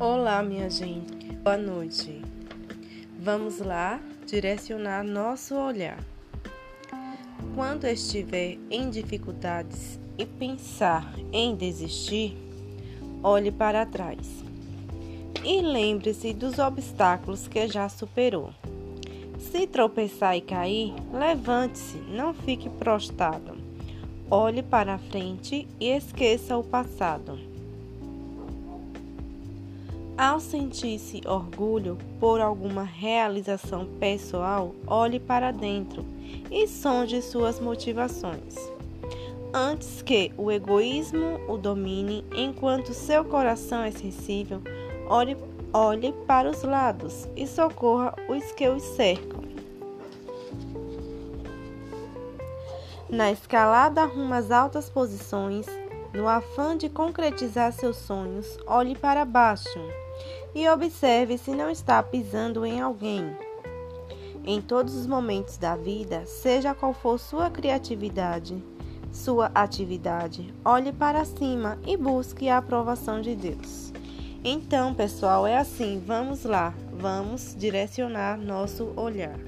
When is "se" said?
19.38-19.66, 61.38-61.50